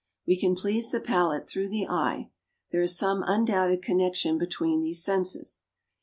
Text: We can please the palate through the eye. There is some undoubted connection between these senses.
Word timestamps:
We 0.25 0.35
can 0.35 0.55
please 0.55 0.89
the 0.89 0.99
palate 0.99 1.47
through 1.47 1.69
the 1.69 1.87
eye. 1.87 2.31
There 2.71 2.81
is 2.81 2.97
some 2.97 3.21
undoubted 3.23 3.83
connection 3.83 4.39
between 4.39 4.81
these 4.81 5.03
senses. 5.03 5.61